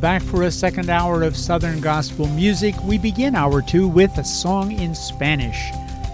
[0.00, 2.74] back for a second hour of Southern Gospel music.
[2.84, 5.70] We begin hour two with a song in Spanish.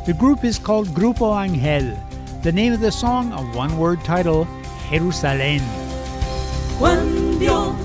[0.07, 1.97] The group is called Grupo Angel.
[2.43, 4.47] The name of the song, a one word title,
[4.91, 5.61] Jerusalén.
[6.79, 7.77] Juan vio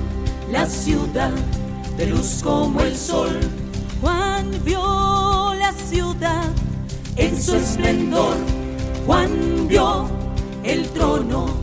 [0.50, 1.34] la ciudad
[1.98, 3.40] de luz como el sol.
[4.02, 6.50] Juan vio la ciudad
[7.18, 8.38] en su esplendor.
[9.06, 10.10] Juan vio
[10.64, 11.56] el trono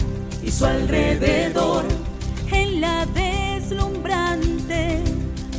[0.45, 1.85] y su alrededor.
[2.53, 3.05] En la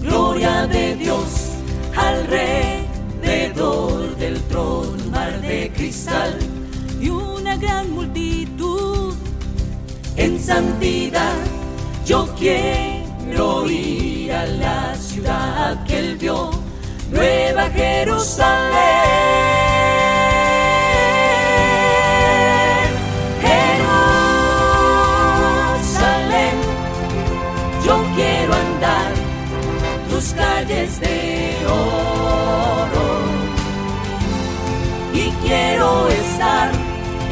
[0.01, 1.53] gloria de Dios
[1.95, 2.85] alrededor
[4.17, 6.37] del trono, mar de cristal
[7.01, 9.15] y una gran multitud
[10.15, 11.35] en santidad.
[12.05, 16.51] Yo quiero ir a la ciudad que él vio,
[17.11, 19.58] Nueva Jerusalén.
[35.49, 36.71] Quiero estar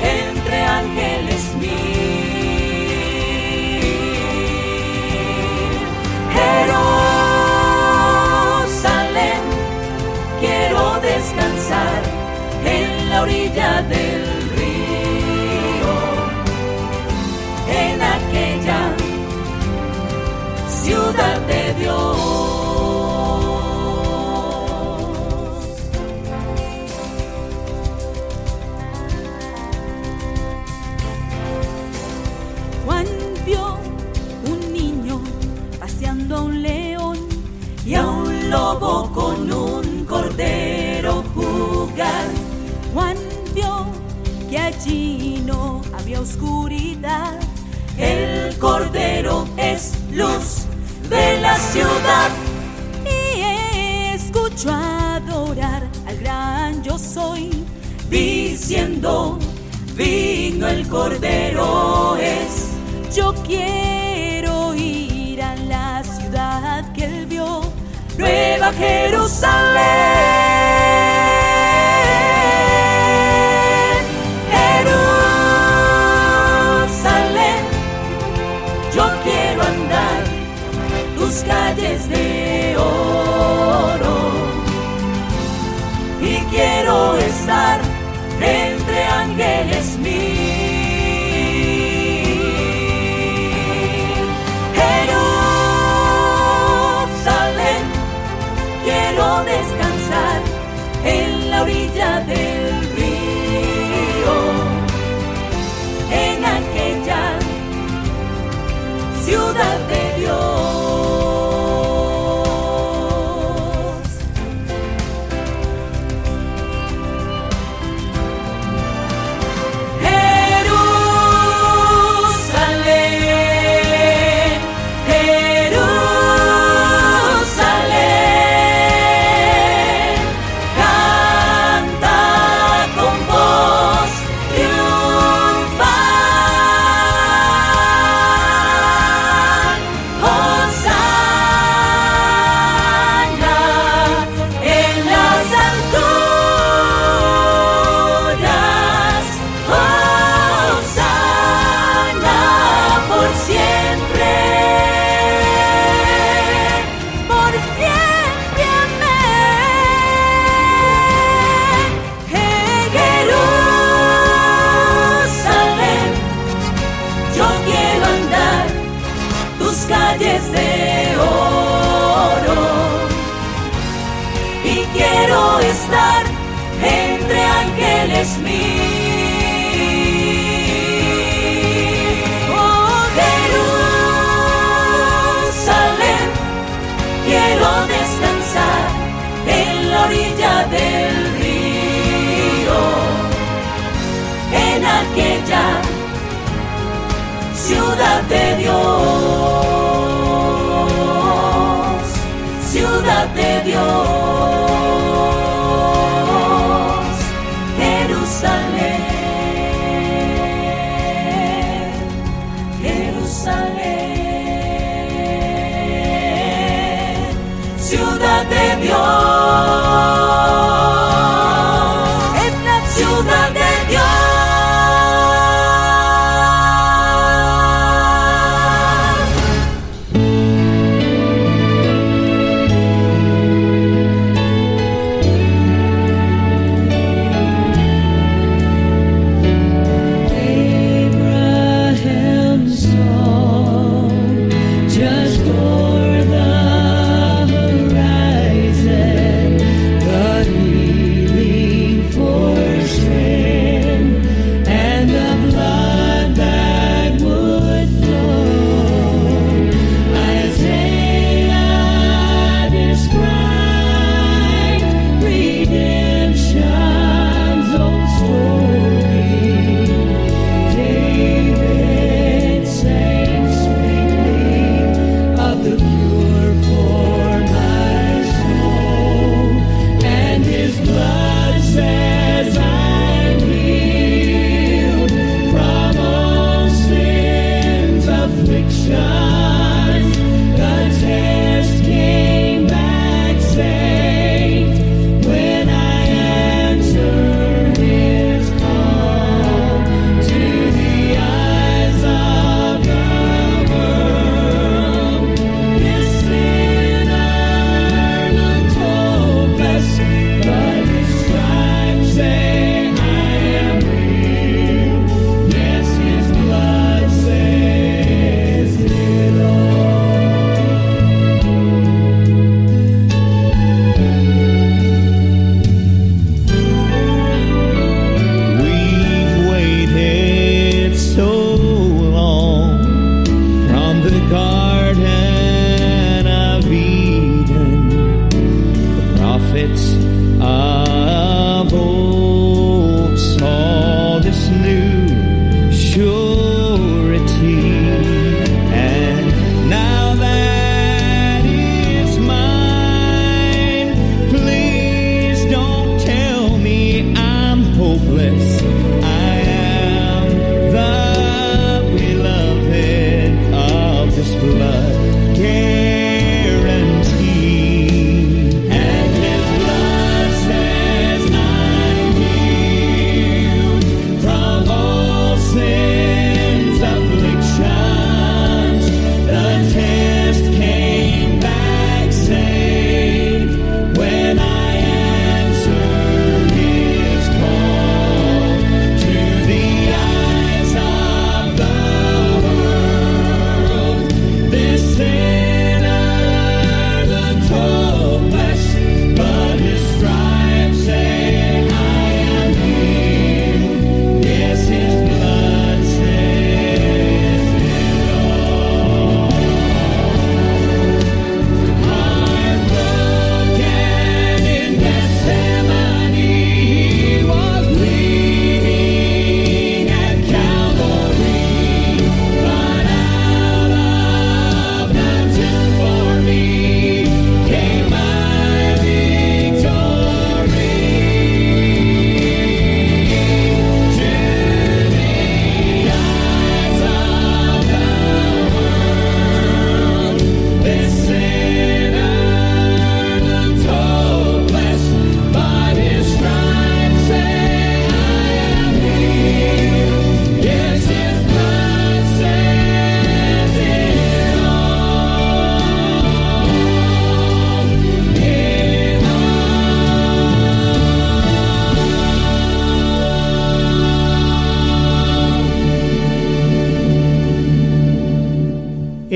[0.01, 1.77] entre ángeles mil.
[8.67, 9.43] Jerusalén,
[10.39, 12.01] quiero descansar
[12.65, 13.96] en la orilla del
[58.67, 59.39] diciendo,
[59.95, 63.15] vino el cordero es.
[63.15, 67.61] Yo quiero ir a la ciudad que él vio
[68.17, 70.66] Nueva Jerusalén.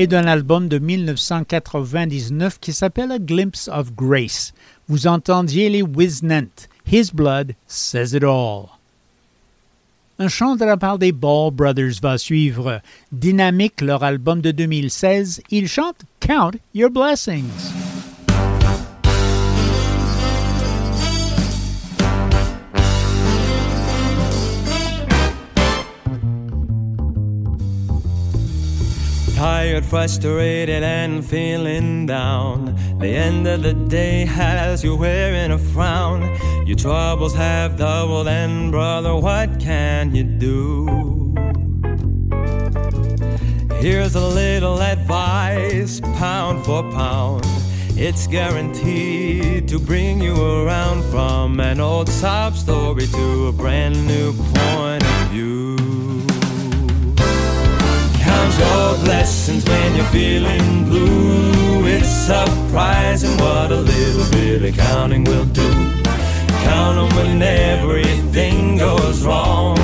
[0.02, 4.52] Et d'un album de 1999 qui s'appelle A Glimpse of Grace.
[4.88, 6.66] Vous entendiez les Wiznant.
[6.90, 8.66] His Blood Says It All.
[10.18, 12.80] Un chant de la part des Ball Brothers va suivre.
[13.12, 17.81] Dynamique, leur album de 2016, ils chantent Count Your Blessings.
[29.42, 32.76] Tired, frustrated, and feeling down.
[33.00, 36.22] The end of the day has you wearing a frown.
[36.64, 41.34] Your troubles have doubled, and brother, what can you do?
[43.80, 47.44] Here's a little advice, pound for pound.
[47.96, 54.34] It's guaranteed to bring you around from an old sob story to a brand new
[54.34, 55.81] point of view
[58.58, 61.86] your blessings when you're feeling blue.
[61.86, 65.70] It's surprising what a little bit of counting will do.
[66.64, 69.76] Count them when everything goes wrong.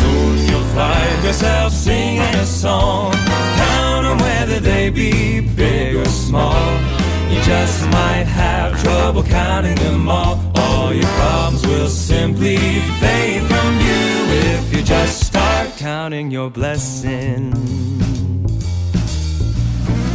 [0.00, 3.12] Soon you'll find yourself singing a song.
[3.12, 6.64] Count them whether they be big or small.
[7.30, 10.40] You just might have trouble counting them all.
[10.56, 12.56] All your problems will simply
[13.00, 14.04] fade from you
[14.52, 15.25] if you just
[15.76, 17.54] counting your blessings.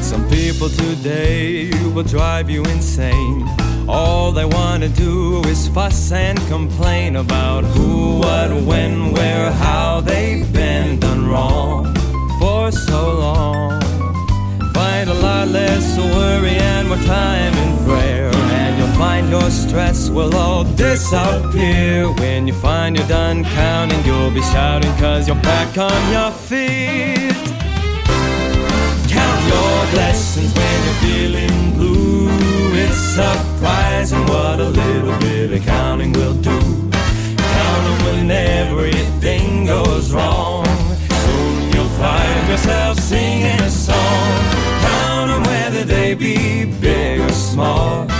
[0.01, 3.47] Some people today will drive you insane.
[3.87, 10.51] All they wanna do is fuss and complain about who, what, when, where, how they've
[10.51, 11.93] been done wrong
[12.39, 13.79] for so long.
[14.73, 18.31] Find a lot less worry and more time in prayer,
[19.01, 22.07] find your stress will all disappear.
[22.21, 27.33] When you find you're done counting, you'll be shouting cause you're back on your feet
[29.15, 32.29] Count your blessings when you're feeling blue.
[32.83, 36.59] It's surprising what a little bit of counting will do.
[37.55, 40.63] Count them when everything goes wrong.
[41.23, 44.31] Soon you'll find yourself singing a song.
[44.85, 48.10] Count them whether they be big or small.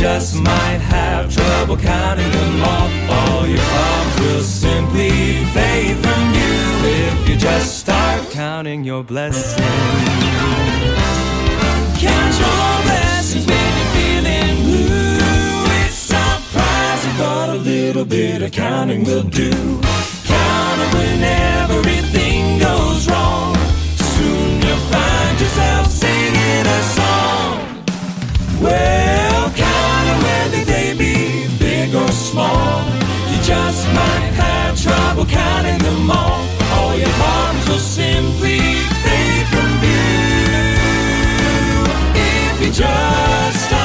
[0.00, 2.88] Just might have trouble counting them all.
[3.10, 6.54] All your problems will simply fade from you
[6.88, 9.60] if you just start counting your blessings.
[12.00, 15.18] Count your blessings when you're feeling blue.
[15.84, 19.50] It's surprising what a little bit of counting will do.
[20.24, 23.54] Count when everything goes wrong.
[23.96, 27.84] Soon you'll find yourself singing a song.
[28.62, 29.29] Well,
[31.00, 32.84] be big or small.
[33.30, 36.40] You just might have trouble counting them all.
[36.76, 38.60] All your problems will simply
[39.04, 40.60] fade from view
[42.14, 43.79] if you just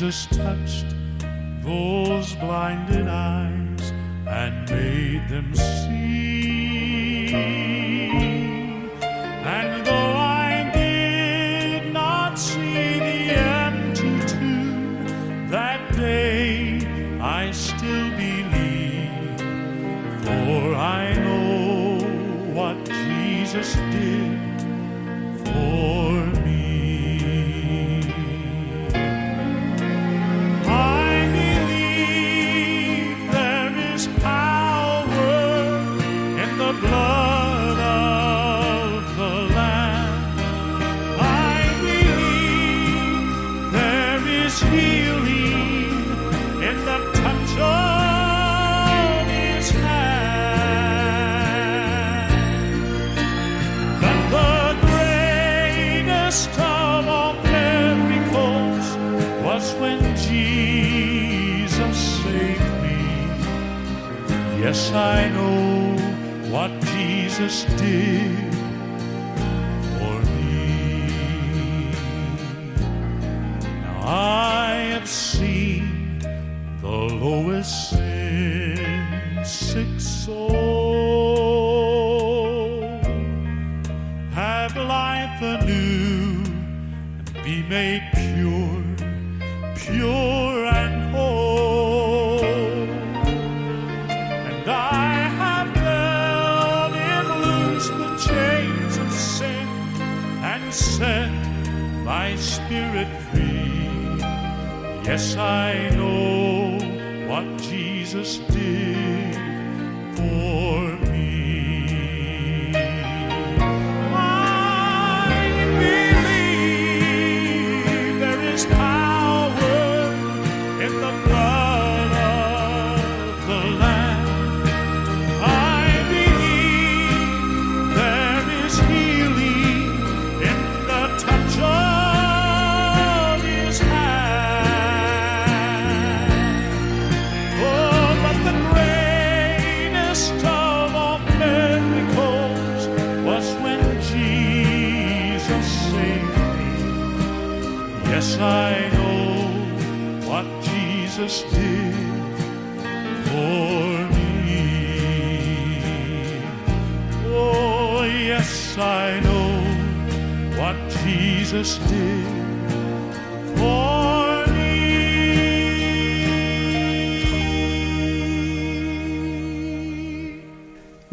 [0.00, 0.86] Jesus touched
[1.62, 3.92] those blinded eyes
[4.26, 6.29] and made them see.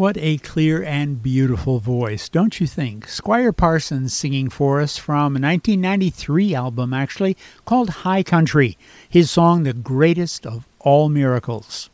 [0.08, 3.10] What a clear and beautiful voice, don't you think?
[3.10, 7.36] Squire Parsons singing for us from a 1993 album, actually,
[7.66, 8.78] called High Country,
[9.10, 11.90] his song The Greatest of All Miracles.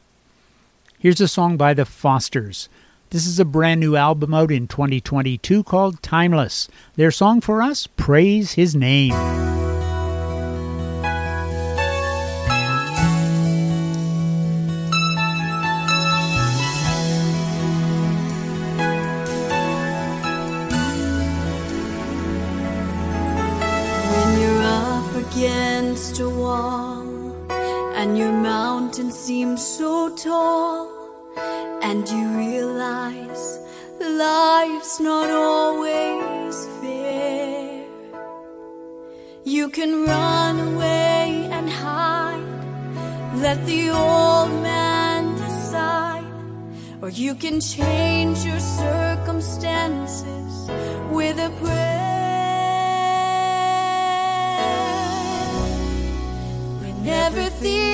[0.99, 2.69] Here's a song by the Fosters.
[3.09, 6.69] This is a brand new album out in 2022 called Timeless.
[6.95, 9.52] Their song for us, Praise His Name.
[28.93, 30.87] Mountain seems so tall,
[31.81, 33.59] and you realize
[33.99, 37.85] life's not always fair,
[39.43, 42.45] you can run away and hide.
[43.37, 46.23] Let the old man decide.
[47.01, 50.69] Or you can change your circumstances
[51.09, 52.11] with a prayer.
[57.25, 57.92] Everything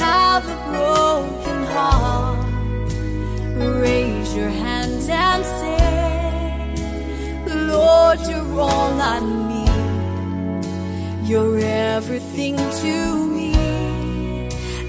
[0.00, 2.92] have a broken heart,
[3.82, 5.76] raise your hands and say,
[7.72, 9.18] Lord, you're all I
[9.50, 11.28] need.
[11.28, 12.96] You're everything to
[13.36, 13.54] me,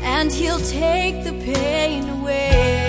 [0.02, 2.81] and He'll take the pain away.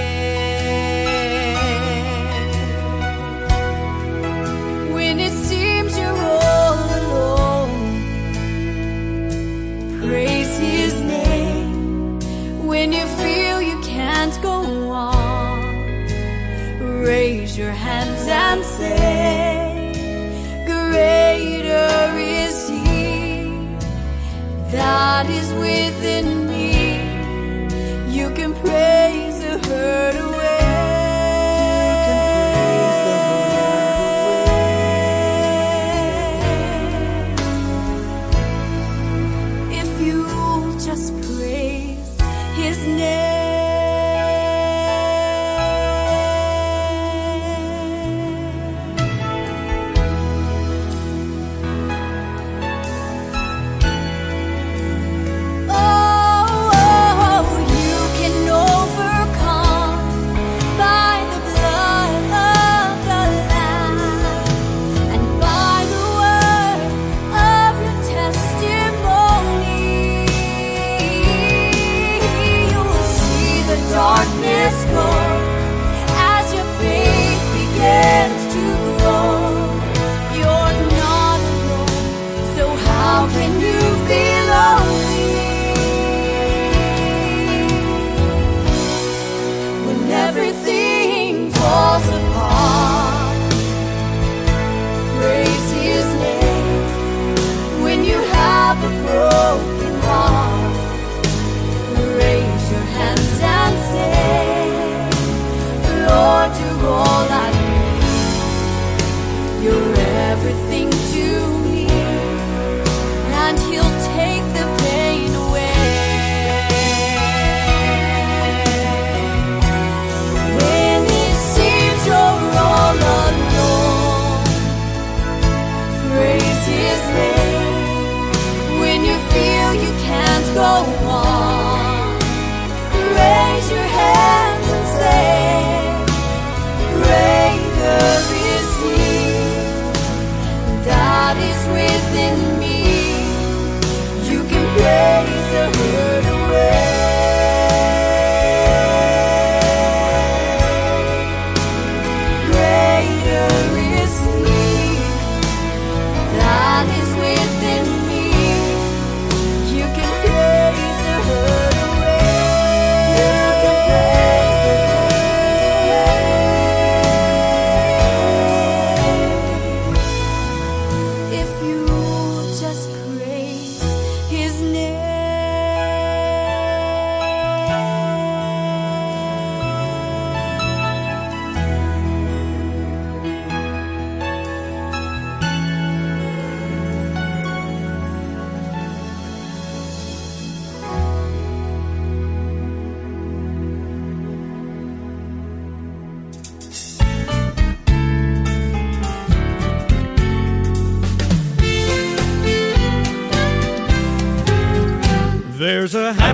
[17.72, 19.92] Your hands and say,
[20.66, 23.44] Greater is He
[24.72, 26.72] that is within me.
[28.14, 30.21] You can praise the hurt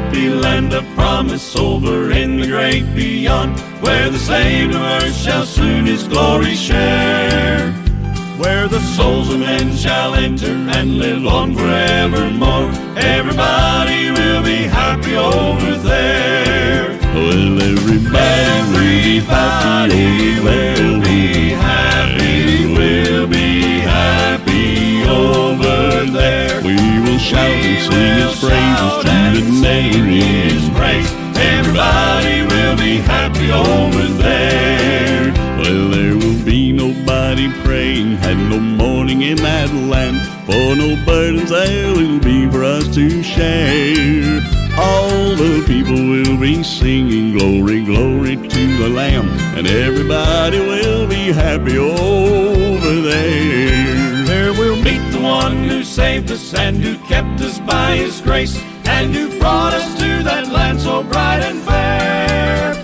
[0.09, 5.44] happy land of promise over in the great beyond, where the saved of earth shall
[5.44, 7.73] soon his glory share.
[8.38, 12.71] Where the souls of men shall enter and live on forevermore.
[12.97, 16.99] Everybody will be happy over there.
[17.14, 26.62] Well, everybody, Everybody will be happy, will be happy over there.
[26.62, 26.88] We
[27.29, 30.75] shout and sing His praises to the His name.
[30.75, 31.11] praise.
[31.37, 35.33] Everybody will be happy over there.
[35.59, 41.51] Well, there will be nobody praying and no mourning in that land, for no burdens
[41.51, 44.41] there will be for us to share.
[44.79, 51.33] All the people will be singing glory, glory to the Lamb, and everybody will be
[51.33, 54.25] happy over there.
[54.25, 58.57] There we'll meet the one who saved and who kept us by his grace
[58.87, 62.75] and who brought us to that land so bright and fair.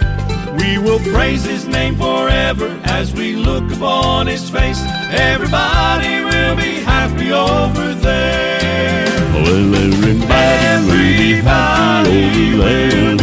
[0.59, 4.81] We will praise his name forever as we look upon his face.
[5.11, 9.07] Everybody will be happy over there.
[9.35, 13.14] Well, everybody will be happy over there.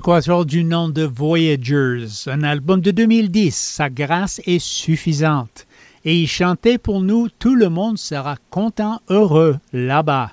[0.00, 5.66] Quatuor du nom de Voyagers, un album de 2010, Sa grâce est suffisante.
[6.04, 10.32] Et il chantait pour nous Tout le monde sera content, heureux là-bas.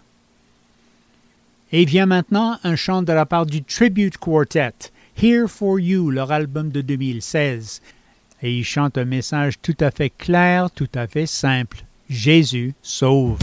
[1.71, 6.31] Et vient maintenant un chant de la part du Tribute Quartet, Here for You, leur
[6.31, 7.81] album de 2016.
[8.41, 11.83] Et il chante un message tout à fait clair, tout à fait simple.
[12.09, 13.39] Jésus sauve.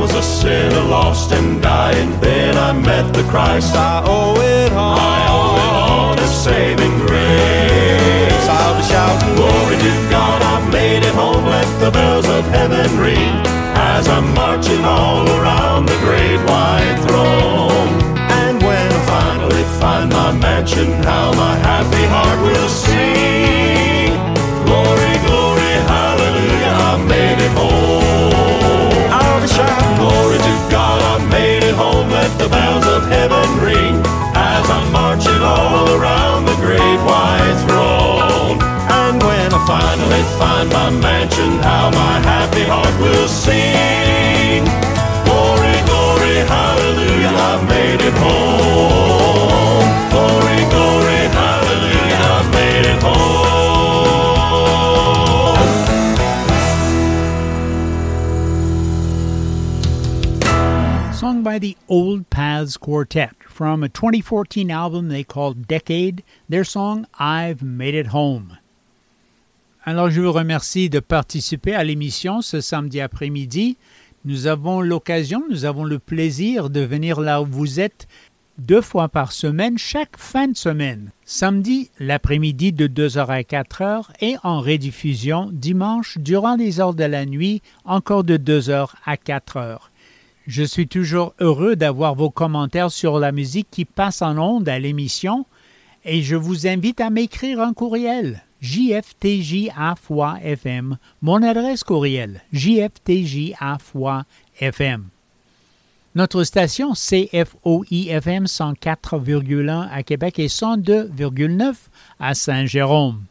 [0.00, 2.18] Was a sinner, lost and dying.
[2.20, 3.74] Then I met the Christ.
[3.74, 4.02] I
[40.68, 44.64] find my mansion, how my happy heart will sing.
[45.24, 49.88] Glory, glory, hallelujah, I've made it home.
[50.10, 53.30] Glory, glory, hallelujah, I've made it home.
[61.14, 67.06] Sung by the Old Paths Quartet from a 2014 album they called Decade, their song
[67.18, 68.58] I've Made It Home.
[69.82, 73.78] Alors je vous remercie de participer à l'émission ce samedi après-midi.
[74.26, 78.06] Nous avons l'occasion, nous avons le plaisir de venir là où vous êtes
[78.58, 81.12] deux fois par semaine, chaque fin de semaine.
[81.24, 87.24] Samedi, l'après-midi de 2h à 4h et en rediffusion dimanche durant les heures de la
[87.24, 89.78] nuit, encore de 2h à 4h.
[90.46, 94.78] Je suis toujours heureux d'avoir vos commentaires sur la musique qui passe en ondes à
[94.78, 95.46] l'émission
[96.04, 99.68] et je vous invite à m'écrire un courriel jftj.fm,
[101.22, 103.54] mon adresse courriel jftj.fm.
[106.16, 111.74] Notre station CFOIFM 104,1 à Québec et 102,9
[112.18, 113.22] à Saint-Jérôme.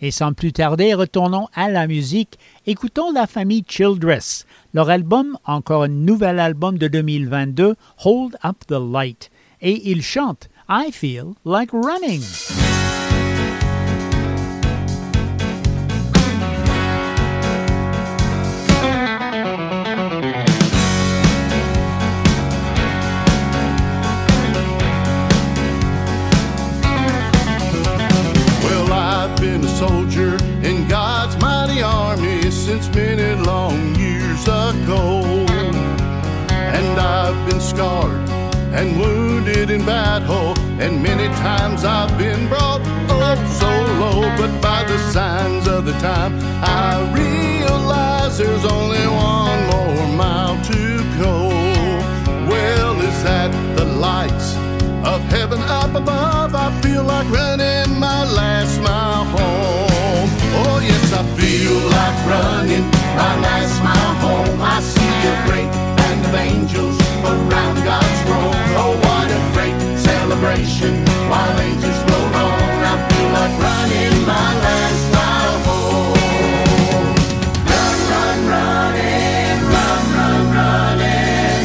[0.00, 2.38] Et sans plus tarder, retournons à la musique.
[2.66, 4.46] Écoutons la famille Childress.
[4.74, 9.30] Leur album, encore un nouvel album de 2022, Hold Up the Light.
[9.60, 12.22] Et ils chantent I Feel Like Running.
[37.82, 38.28] guard
[38.78, 43.70] and wounded in battle, and many times I've been brought up so
[44.02, 44.20] low.
[44.40, 46.90] But by the signs of the time, I
[47.22, 50.82] realize there's only one more mile to
[51.22, 51.34] go.
[52.52, 54.48] Well, is that the lights
[55.12, 56.54] of heaven up above?
[56.54, 60.28] I feel like running my last mile home.
[60.60, 62.86] Oh, yes, I feel like running
[63.22, 64.58] my last mile home.
[64.74, 67.01] I see a great band of angels
[67.40, 68.54] on God's throne.
[68.82, 70.92] Oh, what a great celebration
[71.30, 72.60] while angels roll on.
[72.92, 77.16] I feel like running my last mile home.
[77.70, 81.64] Run, run, running, run, run, running.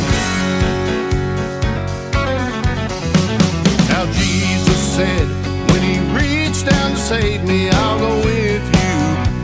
[3.89, 5.27] Now Jesus said,
[5.71, 8.95] when he reached down to save me, I'll go with you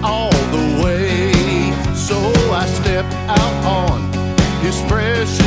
[0.04, 1.34] all the way.
[1.96, 2.18] So
[2.52, 4.00] I stepped out on
[4.62, 5.43] his precious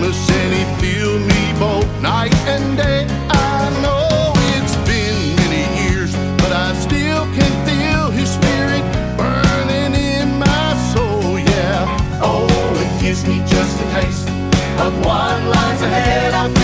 [0.00, 3.06] promise and he filled me both night and day.
[3.28, 8.82] I know it's been many years, but I still can feel his spirit
[9.16, 12.20] burning in my soul, yeah.
[12.22, 12.46] Oh,
[12.80, 14.28] it gives me just a taste
[14.80, 16.32] of what lies ahead.
[16.34, 16.59] I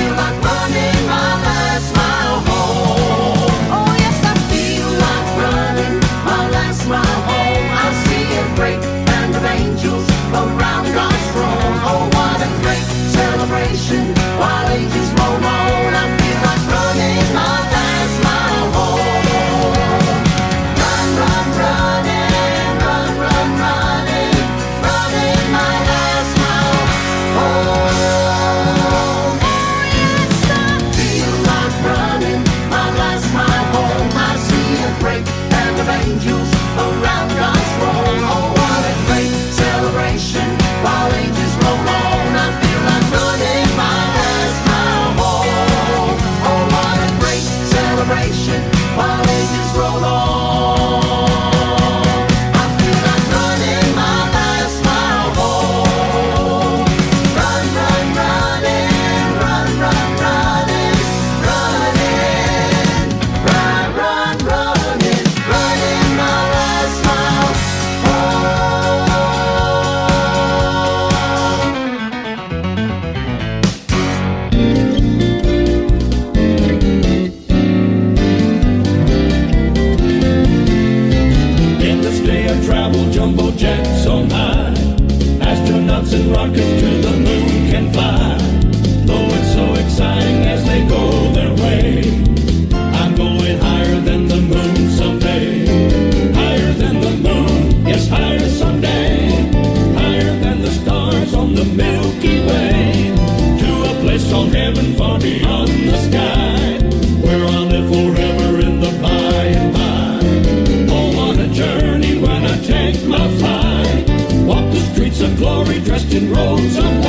[116.46, 117.05] souls of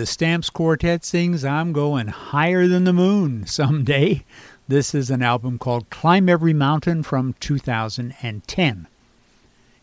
[0.00, 4.24] the Stamps Quartet sings I'm Going Higher Than the Moon Someday.
[4.66, 8.88] This is an album called Climb Every Mountain from 2010.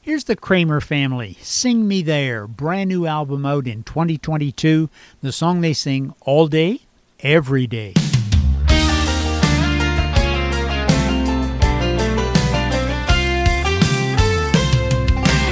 [0.01, 1.37] Here's the Kramer family.
[1.39, 4.89] Sing Me There, brand new album out in 2022.
[5.21, 6.79] The song they sing all day,
[7.19, 7.93] every day.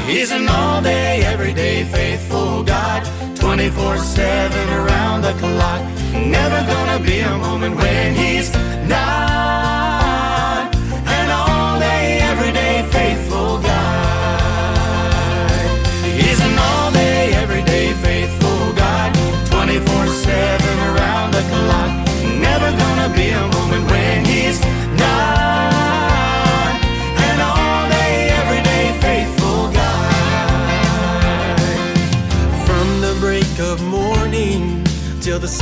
[0.08, 3.06] He's an all day, every day faithful God,
[3.36, 5.82] 24 7 around the clock.
[6.14, 8.50] Never gonna be a moment when he's
[8.88, 9.85] not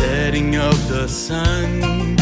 [0.03, 2.17] setting of the sun,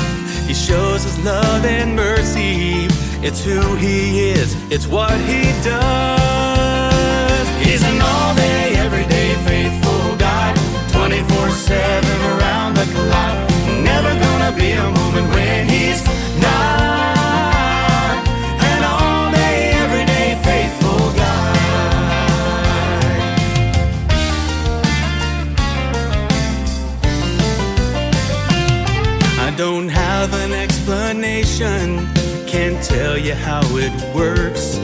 [0.48, 2.86] He shows His love and mercy.
[3.28, 5.42] It's who He is, it's what He
[5.74, 7.46] does.
[7.66, 10.54] He's an all day, everyday faithful God,
[10.92, 13.36] 24 7 around the clock.
[13.92, 16.02] Never gonna be a moment when He's
[31.62, 32.08] explanation,
[32.46, 34.78] can't tell you how it works.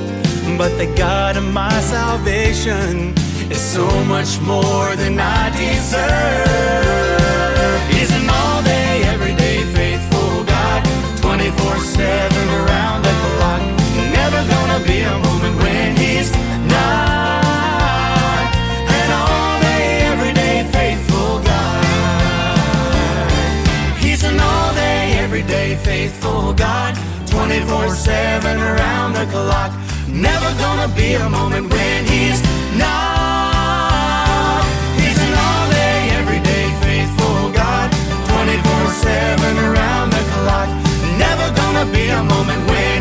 [0.57, 3.13] But the God of my salvation
[3.51, 6.47] is so much more than I deserve.
[7.89, 10.83] He's an all day, everyday faithful God,
[11.21, 13.61] 24 7 around the clock.
[14.13, 16.31] Never gonna be a moment when He's
[27.57, 29.71] 24 7 around the clock.
[30.07, 32.39] Never gonna be a moment when He's
[32.77, 34.61] not.
[35.01, 37.89] He's an all day, everyday faithful God,
[38.29, 40.69] 24 7 around the clock.
[41.17, 42.96] Never gonna be a moment when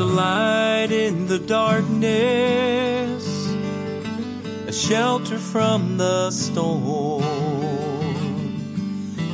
[0.00, 3.26] A light in the darkness,
[4.68, 7.24] a shelter from the storm.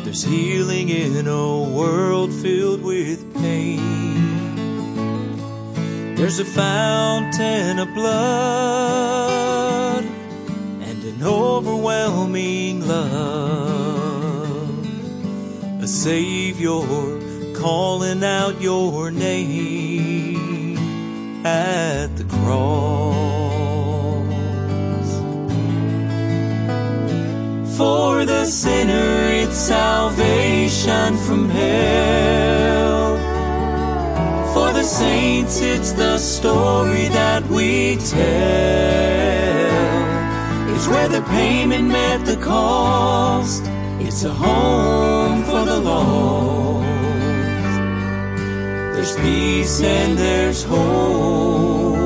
[0.04, 3.82] There's healing in a world filled with pain.
[6.14, 9.34] There's a fountain of blood
[10.80, 14.22] and an overwhelming love.
[15.82, 16.80] A Savior
[17.52, 19.73] calling out your name
[21.44, 22.64] at the cross.
[27.76, 33.16] For the sinner, it's salvation from hell.
[34.54, 38.14] For the saints, it's the story that we tell.
[40.74, 43.64] It's where the payment met the cost.
[44.00, 46.93] It's a home for the lost.
[49.04, 51.98] There's peace and there's hope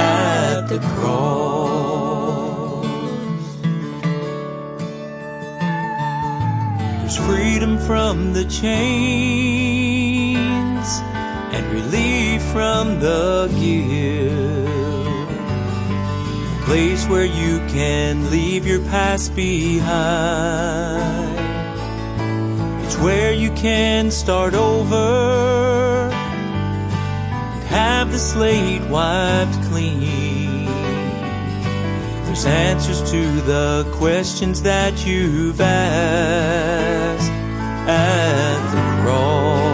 [0.00, 2.86] at the cross.
[7.00, 8.70] There's freedom from the chains
[11.52, 14.70] and relief from the guilt.
[16.56, 21.38] A place where you can leave your past behind.
[22.86, 25.59] It's where you can start over
[28.10, 30.66] the slate wiped clean.
[32.24, 37.30] There's answers to the questions that you've asked
[37.88, 39.70] at the cross.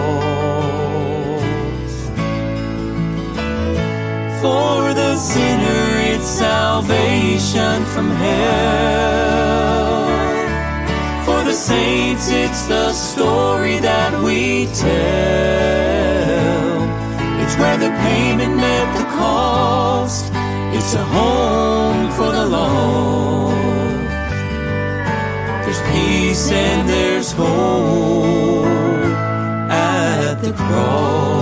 [4.43, 9.17] For the sinner, it's salvation from hell.
[11.25, 16.06] For the saints, it's the story that we tell.
[17.59, 20.31] Where the payment met the cost.
[20.77, 23.57] It's a home for the lost.
[25.65, 28.67] There's peace and there's hope
[29.71, 31.37] at the cross.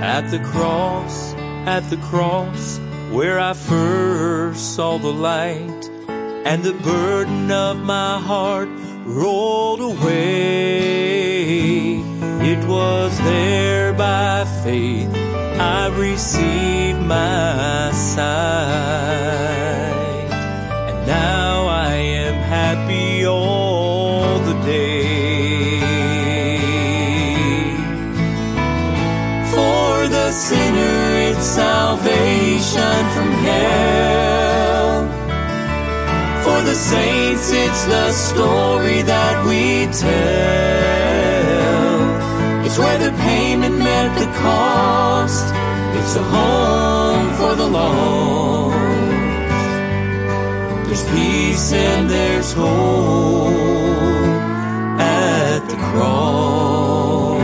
[0.00, 1.34] At the cross,
[1.66, 2.80] at the cross,
[3.10, 5.88] where I first saw the light.
[6.48, 8.70] and the burden of my heart
[9.04, 11.18] rolled away.
[12.52, 15.10] It was there by faith
[15.60, 18.28] I received my sight,
[20.88, 21.92] and now I
[22.26, 25.80] am happy all the day.
[29.52, 30.98] For the sinner,
[31.28, 32.17] it's salvation
[33.14, 35.06] from hell.
[36.44, 41.58] For the saints, it's the story that we tell.
[42.64, 45.46] It's where the payment met the cost.
[45.98, 48.76] It's a home for the lost.
[50.86, 53.52] There's peace and there's hope
[55.00, 57.38] at the cross.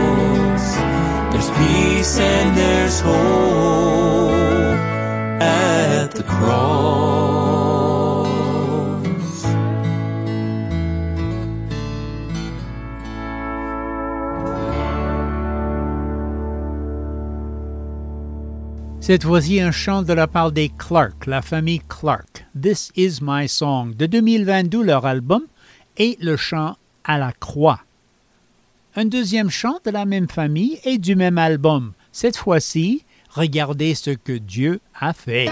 [1.31, 4.94] There's peace and there's hope
[5.41, 7.15] at the cross.
[19.05, 22.43] Cette fois-ci, un chant de la part des Clark, la famille Clark.
[22.59, 25.43] This is my song de 2022, leur album,
[25.97, 27.81] et le chant à la croix.
[28.95, 31.93] Un deuxième chant de la même famille et du même album.
[32.11, 33.04] Cette fois-ci,
[33.35, 35.49] regardez ce que Dieu a fait.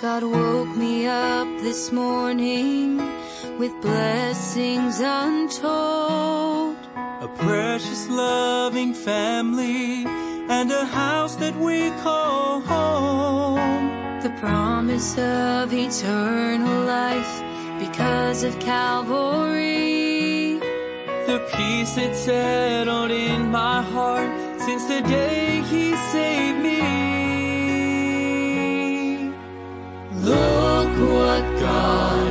[0.00, 2.96] God woke me up this morning
[3.58, 6.76] with blessings untold.
[7.20, 10.06] A precious, loving family
[10.48, 13.87] and a house that we call home.
[14.20, 17.40] The promise of eternal life
[17.78, 20.58] because of Calvary.
[21.28, 24.28] The peace that settled in my heart
[24.60, 26.80] since the day He saved me.
[30.20, 32.27] Look what God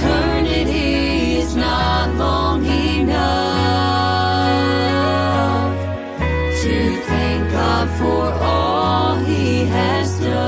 [0.00, 3.20] Eternity is not long enough
[6.62, 10.40] to thank God for all He has done.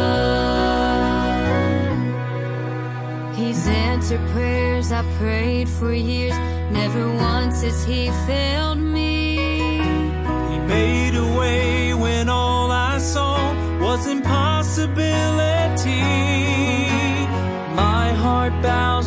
[3.34, 6.32] He's answered prayers I prayed for years.
[6.70, 9.36] Never once has He failed me.
[10.50, 12.21] He made a way when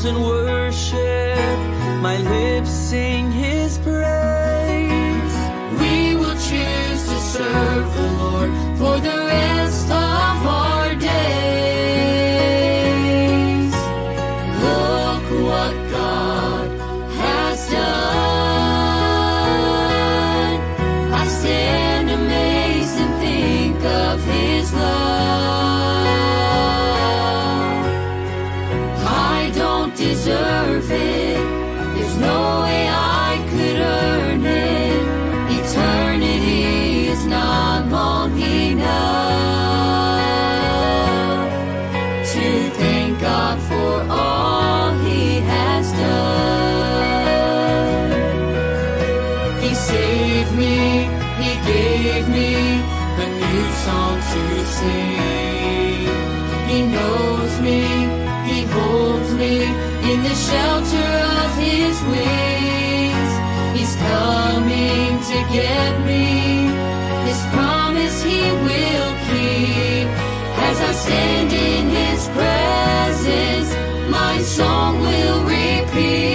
[0.06, 1.58] in worship,
[2.01, 5.36] my lips sing His praise.
[5.82, 9.24] We will choose to serve the Lord for the
[52.04, 52.56] gave me
[53.24, 56.08] a new song to sing.
[56.70, 57.82] He knows me,
[58.50, 59.64] He holds me
[60.12, 61.12] in the shelter
[61.43, 63.32] of His wings.
[63.76, 66.68] He's coming to get me.
[67.28, 70.08] His promise He will keep.
[70.68, 73.70] As I stand in His presence,
[74.10, 76.35] my song will repeat.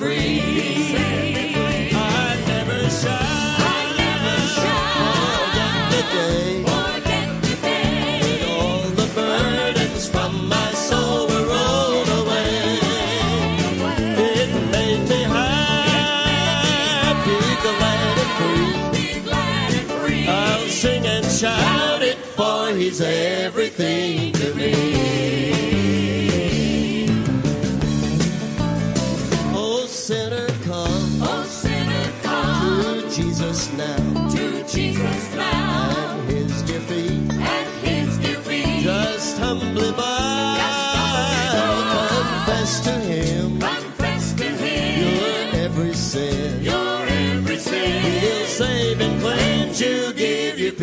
[0.00, 1.09] free.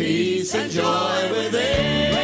[0.08, 2.17] peace and joy within.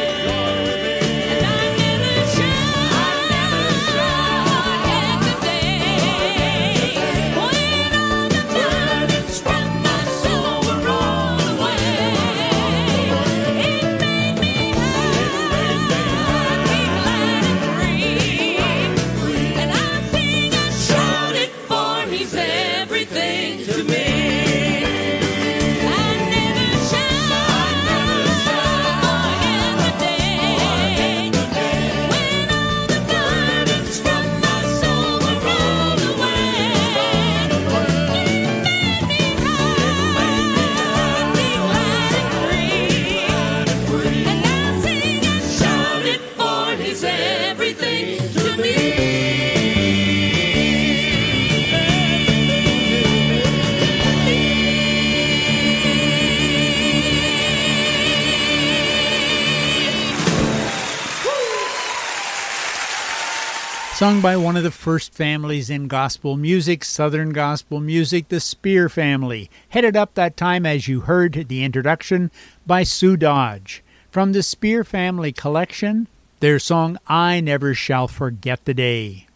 [63.95, 68.89] sung by one of the first families in gospel music, Southern gospel music, the Speer
[68.89, 72.29] family, headed up that time, as you heard the introduction,
[72.67, 73.81] by Sue Dodge.
[74.11, 76.09] From the Speer family collection,
[76.41, 79.27] their song I Never Shall Forget the Day.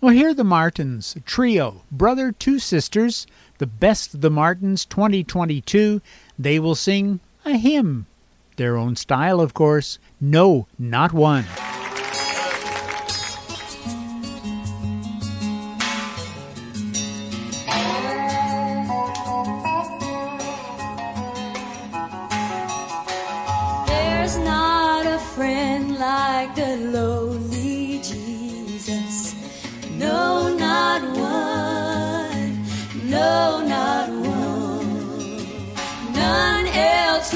[0.00, 3.26] Well, here are the Martins, trio, brother, two sisters,
[3.58, 6.00] the best of the Martins 2022.
[6.38, 8.06] They will sing a hymn,
[8.54, 9.98] their own style, of course.
[10.20, 11.46] No, not one.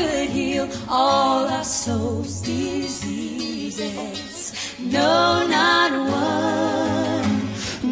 [0.01, 3.82] could heal all our soul's diseases.
[4.78, 7.28] No, not one.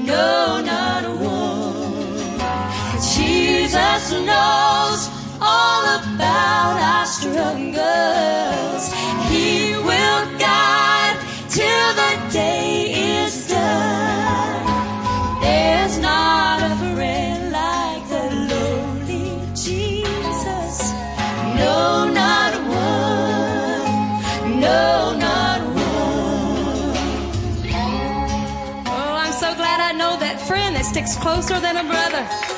[0.06, 2.38] No, not one.
[3.14, 5.00] Jesus knows
[5.52, 8.84] all about our struggles.
[9.30, 11.18] He will guide
[11.50, 12.87] till the day
[31.16, 32.57] Closer than a brother.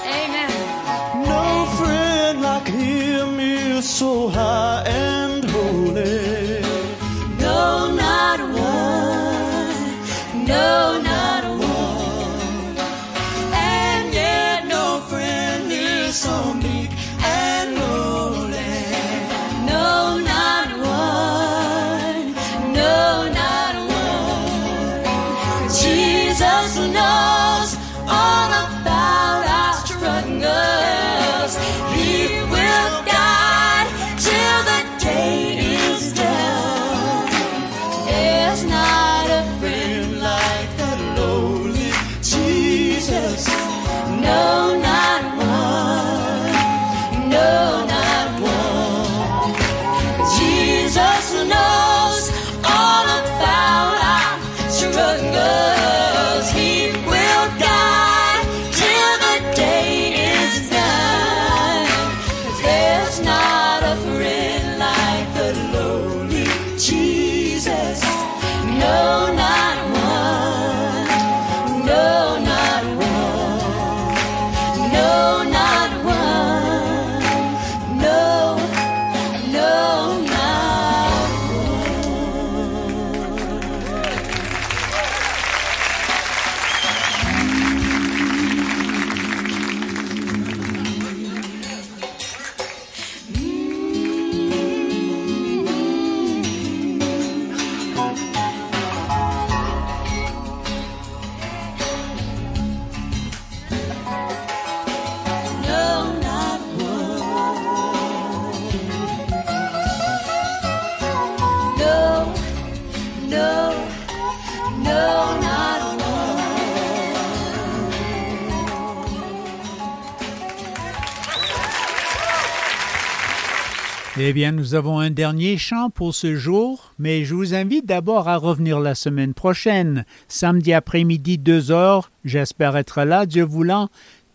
[124.23, 128.29] Eh bien, nous avons un dernier chant pour ce jour, mais je vous invite d'abord
[128.29, 132.11] à revenir la semaine prochaine, samedi après-midi, deux heures.
[132.27, 133.89] J'espère être là, Dieu voulant.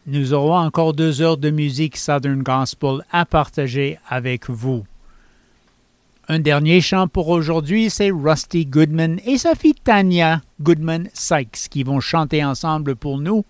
[0.07, 4.87] Nous aurons encore deux heures de musique Southern Gospel à partager avec vous.
[6.29, 11.83] Un dernier chant pour aujourd'hui, c'est Rusty Goodman et sa fille Tanya Goodman Sykes qui
[11.83, 13.45] vont chanter ensemble pour nous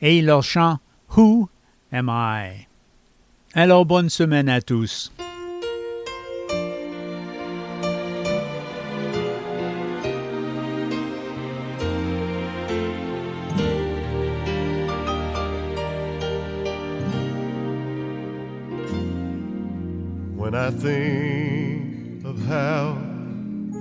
[0.00, 0.78] et leur chant
[1.14, 1.50] Who
[1.92, 2.68] Am I?
[3.52, 5.12] Alors, bonne semaine à tous.
[20.64, 22.96] I think of how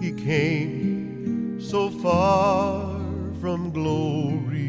[0.01, 2.99] he came so far
[3.39, 4.67] from glory,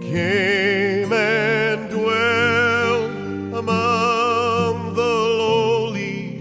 [0.00, 3.10] came and dwelt
[3.58, 6.38] among the lowly,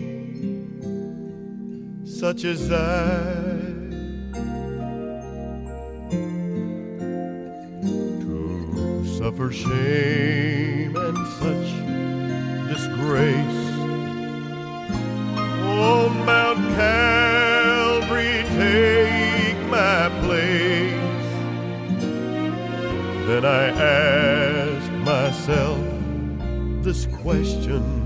[2.06, 3.51] such as I.
[9.22, 11.70] suffer shame and such
[12.74, 13.62] disgrace.
[15.62, 21.30] On Mount Calvary, take my place.
[23.28, 25.78] Then I ask myself
[26.84, 28.01] this question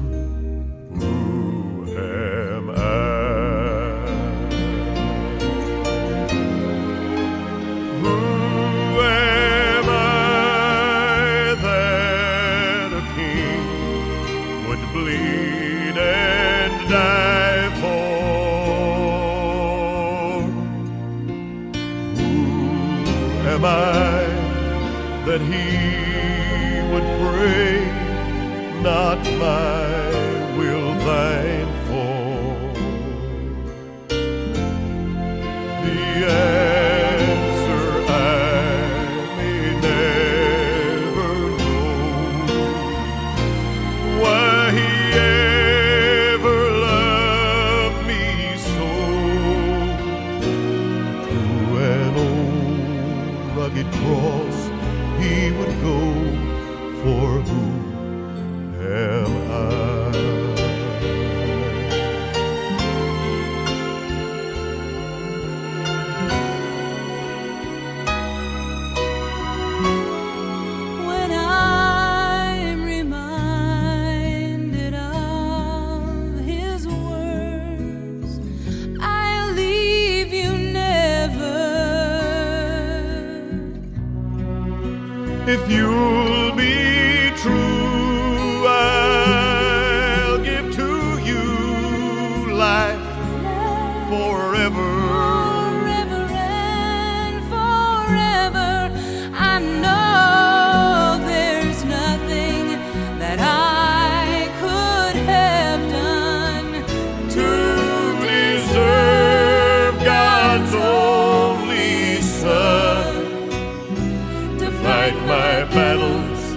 [115.06, 116.54] fight my battles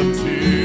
[0.00, 0.57] until.